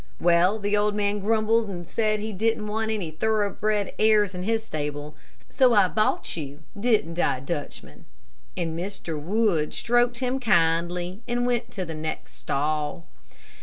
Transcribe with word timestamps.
Well, 0.19 0.57
the 0.57 0.75
old 0.75 0.95
man 0.95 1.19
grumbled 1.19 1.69
and 1.69 1.87
said 1.87 2.19
he 2.19 2.33
didn't 2.33 2.65
want 2.65 2.89
any 2.89 3.11
thoroughbred 3.11 3.93
airs 3.99 4.33
in 4.33 4.41
his 4.41 4.63
stable, 4.65 5.15
so 5.47 5.75
I 5.75 5.89
bought 5.89 6.35
you, 6.35 6.63
didn't 6.75 7.19
I, 7.19 7.39
Dutchman?" 7.39 8.05
and 8.57 8.75
Mr. 8.75 9.21
Wood 9.21 9.75
stroked 9.75 10.17
him 10.17 10.39
kindly 10.39 11.21
and 11.27 11.45
went 11.45 11.69
to 11.73 11.85
the 11.85 11.93
next 11.93 12.31
stall. 12.33 13.05